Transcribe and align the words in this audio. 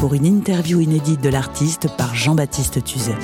pour 0.00 0.14
une 0.14 0.24
interview 0.24 0.80
inédite 0.80 1.20
de 1.20 1.28
l'artiste 1.28 1.86
par 1.98 2.14
Jean-Baptiste 2.14 2.82
Tuzet. 2.82 3.18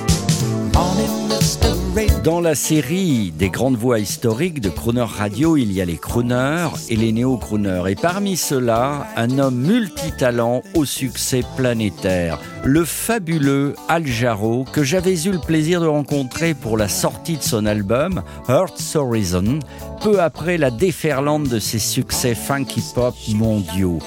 Dans 2.23 2.39
la 2.39 2.53
série 2.53 3.31
des 3.31 3.49
grandes 3.49 3.77
voix 3.77 3.97
historiques 3.97 4.61
de 4.61 4.69
Crooner 4.69 5.05
Radio, 5.07 5.57
il 5.57 5.71
y 5.71 5.81
a 5.81 5.85
les 5.85 5.97
crooners 5.97 6.69
et 6.89 6.95
les 6.95 7.11
néo-crooners. 7.11 7.89
Et 7.89 7.95
parmi 7.95 8.37
ceux-là, 8.37 9.07
un 9.15 9.39
homme 9.39 9.55
multitalent 9.55 10.61
au 10.75 10.85
succès 10.85 11.41
planétaire, 11.55 12.37
le 12.63 12.85
fabuleux 12.85 13.73
Al 13.87 14.05
Jarreau, 14.05 14.63
que 14.71 14.83
j'avais 14.83 15.19
eu 15.23 15.31
le 15.31 15.39
plaisir 15.39 15.81
de 15.81 15.87
rencontrer 15.87 16.53
pour 16.53 16.77
la 16.77 16.87
sortie 16.87 17.37
de 17.37 17.43
son 17.43 17.65
album 17.65 18.21
Heart's 18.47 18.95
Horizon, 18.95 19.57
peu 20.03 20.21
après 20.21 20.59
la 20.59 20.69
déferlante 20.69 21.49
de 21.49 21.57
ses 21.57 21.79
succès 21.79 22.35
funky 22.35 22.83
pop 22.93 23.15
mondiaux. 23.33 23.97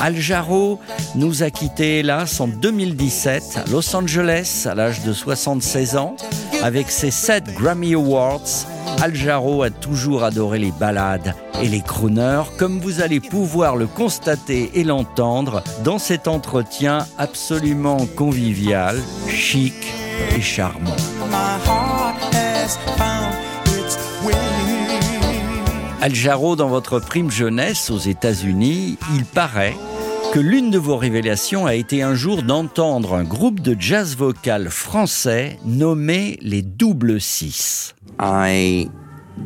Al 0.00 0.16
Jarreau 0.16 0.80
nous 1.14 1.42
a 1.42 1.50
quittés 1.50 1.98
hélas 1.98 2.40
en 2.40 2.48
2017 2.48 3.42
à 3.56 3.70
Los 3.70 3.94
Angeles 3.94 4.66
à 4.68 4.74
l'âge 4.74 5.02
de 5.02 5.12
76 5.12 5.96
ans. 5.96 6.16
Avec 6.62 6.90
ses 6.90 7.10
7 7.10 7.52
Grammy 7.54 7.92
Awards, 7.92 8.66
Al 9.02 9.14
Jarreau 9.14 9.62
a 9.62 9.68
toujours 9.68 10.24
adoré 10.24 10.58
les 10.58 10.72
ballades 10.72 11.34
et 11.62 11.68
les 11.68 11.82
crooners, 11.82 12.44
comme 12.56 12.80
vous 12.80 13.02
allez 13.02 13.20
pouvoir 13.20 13.76
le 13.76 13.86
constater 13.86 14.70
et 14.72 14.84
l'entendre 14.84 15.62
dans 15.84 15.98
cet 15.98 16.28
entretien 16.28 17.06
absolument 17.18 18.06
convivial, 18.16 18.98
chic 19.28 19.74
et 20.34 20.40
charmant. 20.40 20.96
Al 26.02 26.14
Jarreau, 26.14 26.56
dans 26.56 26.68
votre 26.68 26.98
prime 27.00 27.30
jeunesse 27.30 27.90
aux 27.90 27.98
États-Unis, 27.98 28.96
il 29.14 29.26
paraît 29.26 29.76
que 30.32 30.38
l'une 30.38 30.70
de 30.70 30.78
vos 30.78 30.96
révélations 30.96 31.66
a 31.66 31.74
été 31.74 32.02
un 32.02 32.14
jour 32.14 32.44
d'entendre 32.44 33.14
un 33.14 33.24
groupe 33.24 33.58
de 33.58 33.76
jazz 33.78 34.16
vocal 34.16 34.68
français 34.68 35.58
nommé 35.64 36.38
les 36.40 36.62
Double 36.62 37.20
Six. 37.20 37.96
I 38.20 38.88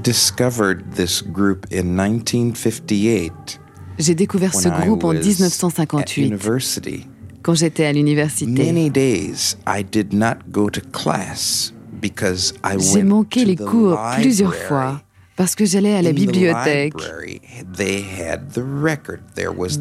discovered 0.03 0.83
this 0.95 1.23
group 1.23 1.65
in 1.73 1.85
1958 1.85 3.61
J'ai 3.99 4.15
découvert 4.15 4.55
ce 4.55 4.69
groupe 4.69 5.05
en 5.05 5.09
was 5.09 5.17
at 5.17 5.21
1958, 5.21 6.27
university. 6.27 7.07
quand 7.43 7.55
j'étais 7.55 7.87
à 7.87 7.93
l'université. 7.93 8.51
Many 8.73 8.91
days 8.91 9.57
I 9.67 9.83
did 9.83 10.12
not 10.12 10.51
go 10.51 10.69
to 10.69 10.83
class 10.93 11.73
because 12.03 12.53
I 12.62 12.77
J'ai 12.79 13.05
manqué 13.05 13.47
les 13.47 13.57
cours 13.57 13.99
plusieurs 14.21 14.55
fois 14.55 15.01
parce 15.37 15.55
que 15.55 15.65
j'allais 15.65 15.95
à 15.95 16.03
la 16.03 16.13
bibliothèque. 16.13 16.95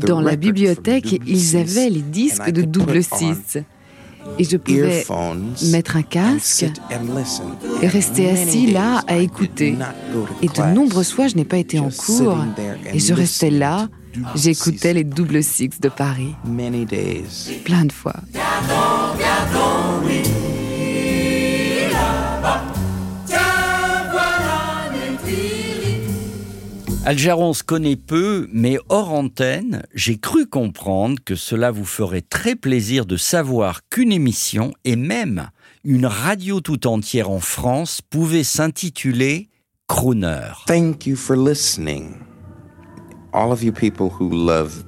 Dans 0.07 0.21
la 0.21 0.35
bibliothèque, 0.35 1.19
ils 1.25 1.57
avaient 1.57 1.89
les 1.89 2.01
disques 2.01 2.49
de 2.49 2.63
double 2.63 3.01
put 3.01 3.07
on 3.11 3.17
six. 3.17 3.59
Et 4.39 4.45
je 4.45 4.55
pouvais 4.55 5.05
mettre 5.71 5.97
un 5.97 6.01
casque 6.01 6.65
et 7.81 7.87
rester 7.87 8.29
assis 8.29 8.71
là 8.71 9.03
à 9.07 9.17
écouter. 9.17 9.75
Et 10.41 10.47
de 10.47 10.73
nombreuses 10.73 11.11
fois, 11.11 11.27
je 11.27 11.35
n'ai 11.35 11.45
pas 11.45 11.57
été 11.57 11.77
en 11.79 11.89
cours 11.89 12.37
et 12.93 12.99
je 12.99 13.13
restais 13.13 13.49
là, 13.49 13.89
j'écoutais 14.35 14.89
Six. 14.89 14.93
les 14.93 15.03
double 15.03 15.43
six 15.43 15.79
de 15.81 15.89
Paris. 15.89 16.35
Many 16.47 16.85
days. 16.85 17.59
Plein 17.65 17.85
de 17.85 17.91
fois. 17.91 18.15
Al 27.05 27.17
Jarreau, 27.17 27.49
on 27.49 27.53
se 27.53 27.63
connaît 27.63 27.97
peu, 27.97 28.47
mais 28.53 28.77
hors 28.87 29.11
antenne, 29.11 29.83
j'ai 29.93 30.17
cru 30.17 30.45
comprendre 30.45 31.19
que 31.25 31.35
cela 31.35 31.69
vous 31.69 31.83
ferait 31.83 32.21
très 32.21 32.55
plaisir 32.55 33.05
de 33.05 33.17
savoir 33.17 33.81
qu'une 33.89 34.13
émission, 34.13 34.73
et 34.85 34.95
même 34.95 35.49
une 35.83 36.05
radio 36.05 36.61
tout 36.61 36.87
entière 36.87 37.29
en 37.29 37.41
France, 37.41 37.99
pouvait 38.01 38.45
s'intituler 38.45 39.49
Crooner. 39.89 40.53
Thank 40.65 41.05
you 41.05 41.17
for 41.17 41.35
listening. 41.35 42.13
All 43.33 43.51
of 43.51 43.61
you 43.61 43.73
people 43.73 44.07
who 44.07 44.29
love 44.29 44.85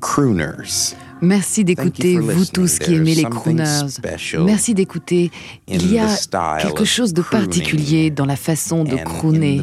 crooners. 0.00 0.96
Merci 1.22 1.64
d'écouter, 1.64 2.18
vous 2.18 2.44
tous 2.44 2.78
qui 2.78 2.94
aimez 2.94 3.14
les 3.14 3.24
crooners. 3.24 3.86
Merci 4.44 4.74
d'écouter. 4.74 5.30
Il 5.66 5.92
y 5.92 5.98
a 5.98 6.08
quelque 6.60 6.84
chose 6.84 7.14
de 7.14 7.22
particulier 7.22 8.10
dans 8.10 8.26
la 8.26 8.36
façon 8.36 8.84
de 8.84 8.96
crooner 8.96 9.62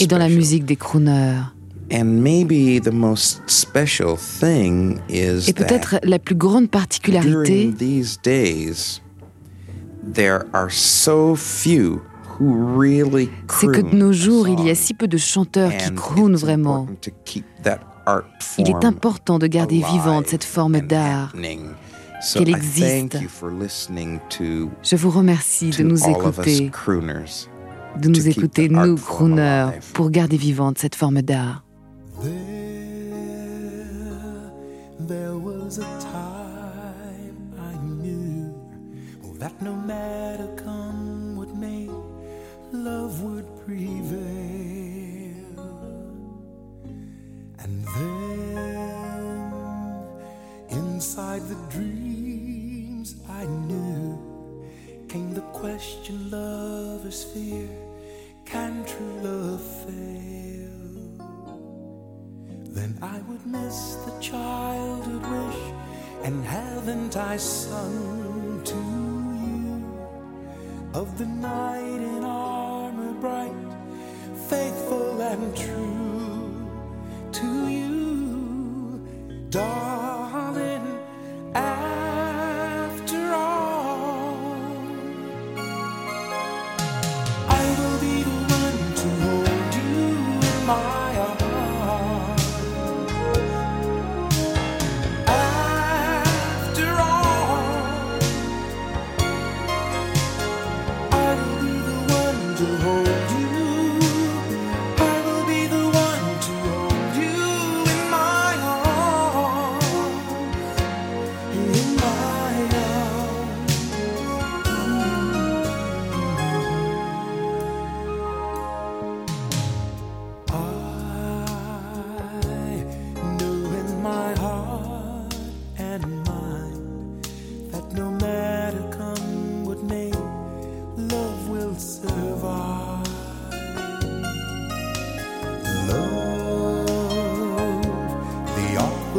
et 0.00 0.06
dans 0.06 0.18
la 0.18 0.28
musique 0.28 0.64
des 0.64 0.76
crooners. 0.76 1.40
And 1.92 2.22
maybe 2.22 2.80
the 2.80 2.92
most 2.92 3.42
special 3.46 4.16
thing 4.16 4.98
is 5.10 5.46
Et 5.46 5.52
peut-être 5.52 5.96
la 6.02 6.18
plus 6.18 6.34
grande 6.34 6.70
particularité, 6.70 7.66
during 7.66 7.76
these 7.76 8.18
days, 8.22 9.02
there 10.14 10.46
are 10.54 10.70
so 10.70 11.34
few 11.36 12.00
who 12.40 12.80
really 12.80 13.28
c'est 13.48 13.66
que 13.66 13.82
de 13.82 13.94
nos 13.94 14.12
jours, 14.12 14.48
il 14.48 14.64
y 14.64 14.70
a 14.70 14.74
si 14.74 14.94
peu 14.94 15.06
de 15.06 15.18
chanteurs 15.18 15.76
qui 15.76 15.92
croonent 15.92 16.36
vraiment. 16.36 16.86
Il 18.58 18.68
est 18.68 18.84
important 18.84 19.38
de 19.38 19.46
garder 19.46 19.82
vivante 19.82 20.26
cette 20.28 20.44
forme 20.44 20.80
d'art. 20.80 21.32
qu'elle 22.32 22.48
existe. 22.48 23.18
Je 24.82 24.96
vous 24.96 25.10
remercie 25.10 25.70
de 25.70 25.82
nous 25.82 26.08
écouter, 26.08 26.70
de 27.96 28.08
nous 28.08 28.28
écouter, 28.28 28.68
nous, 28.68 28.96
crooners, 28.96 29.70
pour 29.92 30.10
garder 30.10 30.36
vivante 30.36 30.78
cette 30.78 30.94
forme 30.94 31.22
d'art. 31.22 31.64
There 35.08 35.34
was 35.36 35.78
a 35.78 35.98
time 35.98 37.52
I 37.58 37.74
knew 37.82 38.54
that 39.40 39.60
no 39.60 39.74
matter 39.74 40.46
come 40.56 41.36
what 41.36 41.48
may, 41.56 41.88
love 42.72 43.20
would 43.24 43.46
prevail. 43.66 44.41
Question 55.82 56.30
lovers 56.30 57.24
fear 57.24 57.68
can 58.44 58.84
true 58.84 59.14
love 59.20 59.60
fail? 59.84 60.78
Then 62.76 62.96
I 63.02 63.18
would 63.26 63.44
miss 63.44 63.96
the 64.06 64.16
childhood 64.20 65.22
wish, 65.22 65.62
and 66.22 66.44
haven't 66.44 67.16
I 67.16 67.36
sung 67.36 68.62
to 68.64 68.76
you 69.42 69.82
of 70.94 71.18
the 71.18 71.26
knight 71.26 72.00
in 72.12 72.22
armor 72.22 73.14
bright, 73.14 73.72
faithful 74.48 75.20
and 75.20 75.56
true 75.56 76.70
to 77.32 77.68
you, 77.68 79.04
darling? 79.50 80.01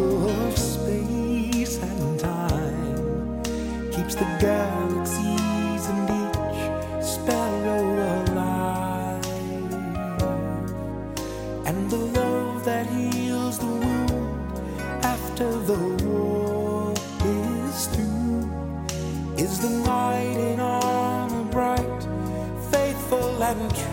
of 0.03 0.57
space 0.57 1.77
and 1.77 2.19
time 2.19 3.41
keeps 3.91 4.15
the 4.15 4.25
galaxies 4.39 5.83
and 5.91 6.03
each 6.21 6.61
sparrow 7.03 7.85
alive. 8.19 9.25
And 11.65 11.89
the 11.89 11.97
love 12.19 12.65
that 12.65 12.85
heals 12.87 13.59
the 13.59 13.65
wound 13.65 14.59
after 15.03 15.49
the 15.69 15.79
war 16.05 16.93
is 17.25 17.87
through 17.87 18.49
is 19.37 19.59
the 19.59 19.69
light 19.89 20.37
in 20.51 20.59
armor 20.59 21.45
bright, 21.51 22.01
faithful 22.71 23.43
and 23.43 23.75
true. 23.75 23.92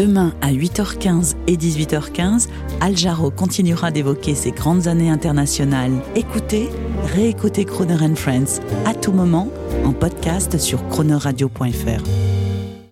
Demain 0.00 0.32
à 0.40 0.50
8h15 0.50 1.36
et 1.46 1.58
18h15, 1.58 2.48
Aljaro 2.80 3.30
continuera 3.30 3.90
d'évoquer 3.90 4.34
ses 4.34 4.50
grandes 4.50 4.88
années 4.88 5.10
internationales. 5.10 5.92
Écoutez, 6.16 6.70
réécoutez 7.14 7.66
Croner 7.66 8.16
Friends 8.16 8.62
à 8.86 8.94
tout 8.94 9.12
moment 9.12 9.48
en 9.84 9.92
podcast 9.92 10.56
sur 10.56 10.88
cronerradio.fr. 10.88 12.19